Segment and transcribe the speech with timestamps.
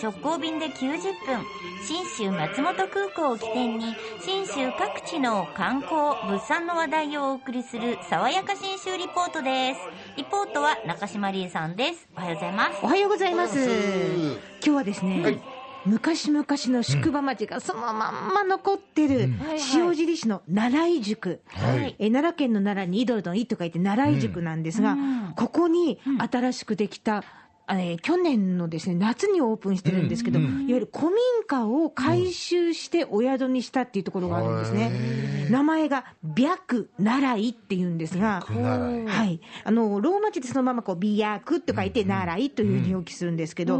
[0.00, 1.44] 直行便で90分。
[1.86, 9.80] 信州松本空港を起点に信州各地の観光物産の話題をお送りする爽やか信州リポートです。
[10.16, 12.08] リポートは中島理恵さんです。
[12.16, 12.70] おはようございます。
[12.82, 13.58] おはようございます。
[13.58, 15.40] 今日はですね、
[15.84, 19.58] 昔々の宿場町がそのまんま残ってるはいはい。
[19.74, 21.42] 塩尻市の奈良井宿。
[21.48, 21.96] はい。
[21.98, 25.32] えー奈良県の奈良に井戸の井と書いて奈良井宿なんですが、うん。
[25.36, 25.98] ここに
[26.30, 27.22] 新しくできた、
[27.66, 35.48] あえー去年のですね夏にオープンしてるんですけど、いわゆる古民家を改修してお宿にしたっていうところがあるんですね。
[35.50, 36.04] 名前が
[36.36, 43.78] 白奈良井っていうんですが、はい、あのローマ字でそのままこう美薬と書いて奈良井というふうに表記するんですけど、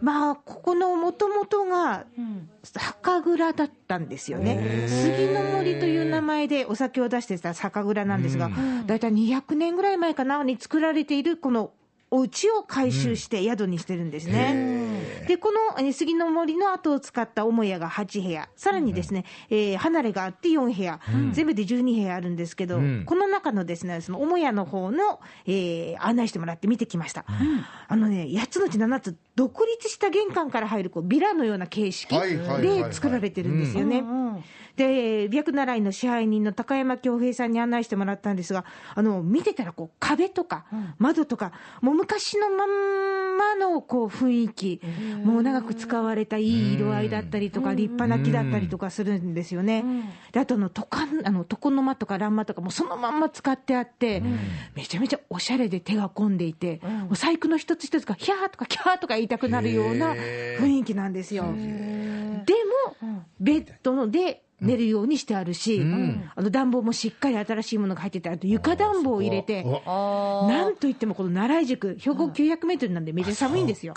[0.00, 8.50] まあここのもともとがうん酒蔵だったんですよね、杉の森という名前でお酒を出してた酒蔵なんですが、
[8.86, 11.72] 大体200年ぐらい前かなに作られているこの
[12.10, 15.24] お家を改修して宿にしてるんですね。
[15.26, 21.00] で、このえー杉の森の跡を使った母屋が8部屋、さらにですね、えー離れがあって4部屋、
[21.32, 23.04] 全部で12部屋あるんですけど、ん。
[23.04, 27.24] この中のですね、その母屋の方の、えー案内してもらって見てきました。
[27.88, 32.08] あのね、8つのうち7つ、独立した玄関から入るこうビラのような形式
[32.60, 34.02] で作られてるんですよね。
[34.74, 40.66] で、白奈良井の支配人の高山恭平さんに案内してもらったんですが、あの、見てたらこう壁とか
[40.98, 44.80] 窓とか、もう昔のまんまのこう雰囲気、
[45.24, 49.84] もう長く使われたいい色合いだったりとか、立派な木だったりとかするんですよね。
[50.32, 54.22] で、あとあの、床あの床の間とか欄間とかもそのまんま使ってあって、
[54.74, 61.44] めちゃめちゃおしゃれで手が込んでいて、もう細工の一つ一つがヒャーとかキャーとか言いたくなるような雰囲気なんですよ。
[61.44, 62.54] で
[63.02, 65.82] も、ベッドので寝るようにしてあるし、
[66.34, 73.92] あの暖房もしっかり新しいものが入ってて、あと床暖房を入れて、なんといってもこの奈良井宿、標高900メートルなんでめっちゃ寒いんですよ。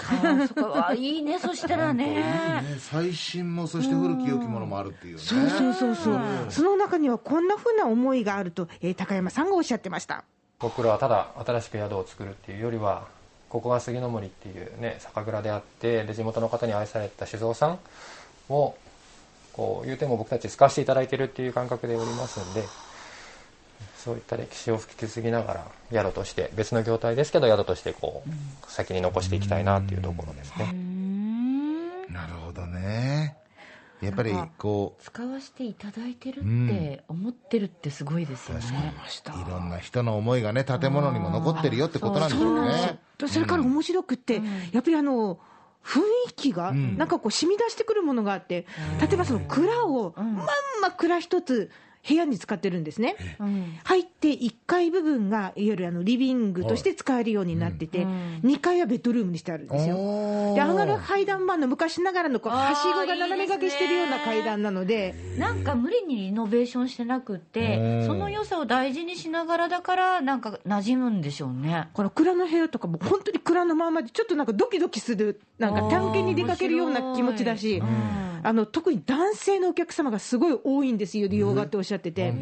[0.98, 2.06] いいね そしたらね。
[2.06, 2.64] ね。
[2.80, 5.22] 最新もそして古き良きものもあるっていうね。
[5.22, 6.20] そうそうそうそう。
[6.50, 10.26] その中にはこんな風な思いがあると、えー高山さんがおっしゃってました。
[10.60, 13.08] 僕らはただ新しく宿を作るっていうよりは
[13.52, 17.80] ここが杉の森っていうね酒蔵であってで地元の方に愛された酒造さん
[18.50, 18.76] を
[19.52, 22.64] こう言うても僕たち使わせていただいてるっていう感覚でおりますんで
[23.98, 30.74] そういった歴史を引き継ぎながら宿として別の業態ですけど宿としてこう先に残していきたいなっていうところですね。
[32.08, 33.38] なるほどね。
[34.02, 42.94] やっぱりこう使わせていただいてるって思ってるってすごいですよね、いろんな人の思いがね建物にも残ってるよってことなんですそうよなんですよ。
[42.94, 43.00] ね。
[43.28, 45.40] それから面白くって、やっぱりあの、
[45.84, 46.00] 雰
[46.30, 48.66] 囲気が、なんかこう、染み出してくるものがあって、
[49.00, 50.36] 例えばその蔵を、まん
[50.82, 51.72] ま蔵一つ、
[52.08, 53.16] 部屋に使ってるんですね。
[53.84, 58.06] 入って1階部分が、いわゆるあのリビングとして使えるようになってて、
[58.44, 59.96] 2階はベッドルームにしてあるんですよ。
[60.56, 68.06] で、上がる階段板の昔ながらのこう、はしごが斜め掛けしてるような階段なので、なんか無理にリノベーションしてなくってうん。
[68.08, 71.90] その良さを大事にしながらだからなんか馴染むんでしょうね。
[71.94, 77.82] この蔵の部屋とかも本当に蔵のままで、ちょっとなんかドキドキする、なんか探検に出かけるような気持ちだし、
[78.44, 82.34] あの特に男性のお客様がすごい多いんですよ、利用がっておっしゃってて、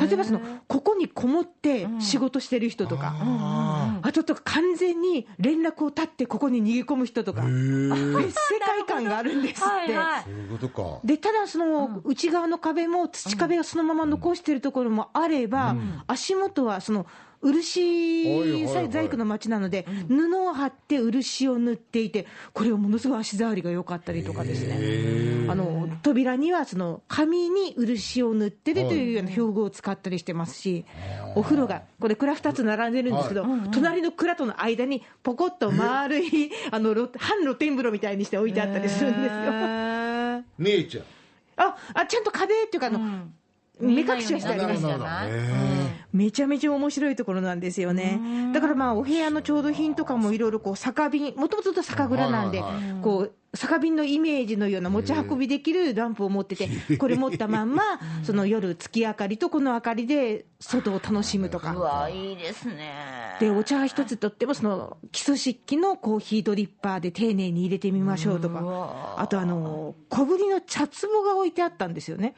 [0.00, 3.14] 例えばその、ここにこもって仕事してる人とか、
[4.02, 9.94] あととか完全に連絡を絶って、ここに逃げ込む人とか、別世界観があるんですって。
[9.94, 11.00] はいそういうことか。
[11.04, 15.76] でただ、その内側の壁も土壁がそのまま残してるところもあれば、
[16.06, 17.06] 足元はその
[17.40, 30.84] 漆細工の町なので、布を貼って漆を塗っていて、これはものすごい足触りが良かったりとかですね、あの扉にはその紙に漆を塗ってるというような標語を使ったりしてますし、
[31.36, 40.44] お風呂が、これ、蔵2つ並んでるんですけど、隣の蔵との間にポコッと丸い あの露半露天風呂みたいにして置いてあったりするんですよ。
[40.58, 41.04] みえちゃん。
[41.56, 43.00] ああちゃんと壁っていうかあの、
[43.80, 44.82] 目隠しはしてあります。
[44.82, 48.20] なるほどへめちゃめちゃ面白いところなんですよね。
[48.54, 52.62] だからまあ、お部屋の調度品とかもいろいろこう、酒瓶、もともと酒蔵なんで
[53.02, 56.68] こう、酒瓶のイメージのような持ち運びできるランプを持ってて、
[56.98, 57.82] これ持ったまんま、
[58.22, 61.72] その夜、月明かりとこの明かりで外を楽しむとうか。
[61.74, 63.36] わいいですね。
[63.40, 72.34] で、お茶一つとっても、その、基礎漆器のコーヒードリッパーで丁寧に入れてみましょうとか、あとあの、小ぶりの茶壺が置いてあったんですよね。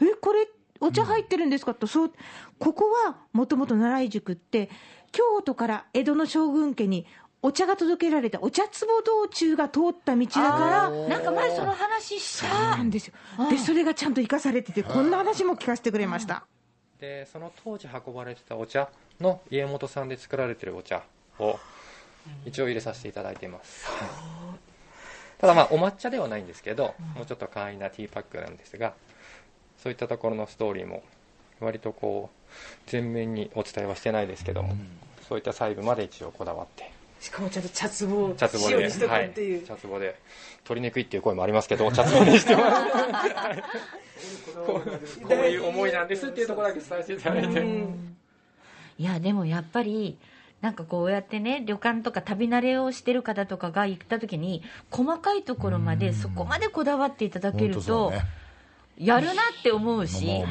[0.00, 0.48] え、これ、
[0.82, 2.12] お茶入ってるんですかと、そう、
[2.58, 4.68] ここはもともと奈良井宿って、
[5.12, 7.06] 京都から江戸の将軍家に
[7.40, 8.70] お茶が届けられたお茶壺
[9.04, 12.76] 道中が通った道だから、なんか前その話した。
[12.76, 13.14] なんですよ。
[13.50, 16.44] で、それがちゃんと生かされてて、こんな話も聞かせてくれました。
[17.00, 18.88] でその当時運ばれてたお茶
[19.20, 21.02] の家元さんで作られてるお茶
[21.40, 21.58] を
[22.46, 23.88] 一応入れさせていただいています、
[25.38, 28.94] ただまあお抹茶ではないんですけど、もうちょっと簡易なティーパックなんですが
[29.82, 31.02] そういったところのストーリーも
[31.60, 32.52] 割とこう
[32.86, 34.76] 全面にお伝えはしてないですけども、
[35.28, 36.92] そういった細部まで一応こだわって。
[37.20, 40.16] しかもちゃんと茶壺を茶壺で、しとくはっていう、茶壺で
[40.64, 43.62] 取りにくいっていう声もありますけど 茶壺にしてますはい
[44.64, 44.82] こ
[45.30, 47.64] ういう思いなんですっていうところだけ伝えていただいて、
[48.98, 50.18] いやでもやっぱり
[50.60, 58.22] なんかこうやってね旅館とか旅慣れをしてる方とかが行った時に細かいところまでそこまでこだわっていただけ本ると、当そうね
[58.96, 60.44] やるなって思うし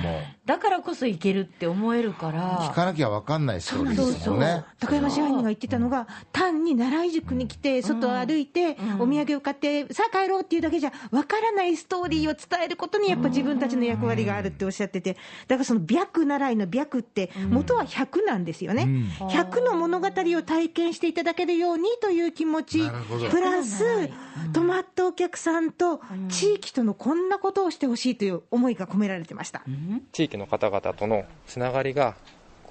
[0.45, 2.57] だからこそいけるって思えるから。
[2.59, 4.65] 聞かなきゃ分かんないストーリーそうそうですもんね。
[4.79, 15.15] 高山支配人が言ってたのが、単に習い塾に来て、外を歩いて、お土産を買って、さあ帰ろうっていうだけじゃ、わからないストーリーを伝えることに、やっぱ自分たちの役割があるっておっしゃってて、
[15.47, 18.87] だからその白習いの白って、元は100なんですよね、
[19.19, 22.81] 100の物語を体験していただけるようにという気持ち
[23.29, 24.09] プラス、
[24.53, 29.63] 泊まったお客さんと地域とのこんなことをしてほしいという思いが込められてました。
[30.11, 32.15] 地域の方々とのつながりが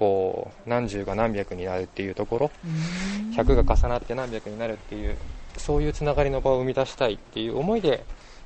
[0.01, 2.51] こう何十が何百になるっていうところ
[3.35, 5.15] 100が重なって何百になるっていう
[5.57, 8.03] そういうつながりの場を生み出したいっていう思いで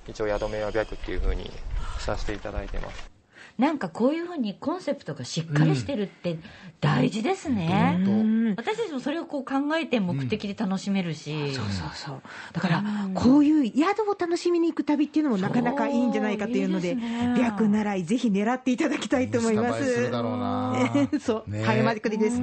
[0.08, 1.50] 一応宿名は白っていうふうに
[1.98, 3.15] させていただいてます
[3.58, 6.38] なんかこういうふうにコンセプトがしっかりしてるって
[6.82, 12.22] 大事ですね、うん私たちもそれをこう考えて目的で楽しめるし、そうそうそう。
[12.54, 17.36] だから、こういう宿を楽しみに行く旅っていうのもなかなかいいんじゃないかというので、そういいですね。
[17.36, 20.12] 白習いぜひ狙っていただきたいと思います。
[21.20, 21.64] そう、ね。
[21.64, 22.42] 早まりくりです。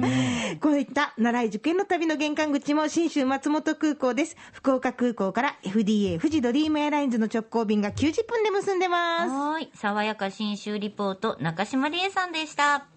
[0.59, 4.35] こういった習い受験の旅の玄関口も新州松本空港です。
[4.51, 9.29] 福岡空港から FDA 富士ドリームエアラインズの直行便が90分で結んでます。
[9.29, 9.69] はーい。
[9.73, 12.93] 爽やか新州リポート中島理恵さんでした。